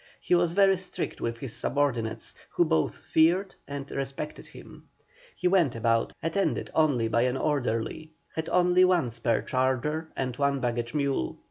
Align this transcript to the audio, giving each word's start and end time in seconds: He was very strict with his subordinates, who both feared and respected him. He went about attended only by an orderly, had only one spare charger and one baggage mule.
He 0.19 0.33
was 0.33 0.53
very 0.53 0.77
strict 0.77 1.21
with 1.21 1.37
his 1.37 1.55
subordinates, 1.55 2.33
who 2.49 2.65
both 2.65 2.97
feared 2.97 3.53
and 3.67 3.91
respected 3.91 4.47
him. 4.47 4.87
He 5.35 5.47
went 5.47 5.75
about 5.75 6.11
attended 6.23 6.71
only 6.73 7.07
by 7.07 7.21
an 7.21 7.37
orderly, 7.37 8.13
had 8.33 8.49
only 8.49 8.83
one 8.83 9.11
spare 9.11 9.43
charger 9.43 10.09
and 10.15 10.35
one 10.37 10.59
baggage 10.59 10.95
mule. 10.95 11.39